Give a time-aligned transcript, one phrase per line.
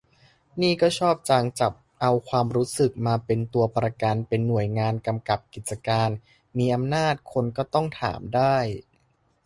[0.61, 6.09] นี่ก็ชอบจัง จับเอาความรู้สึกมาเป็นตัวประกัน เป็นหน่วยงานกำกับกิจการ
[6.57, 8.57] มีอำนาจ คนก็ต้องถามได้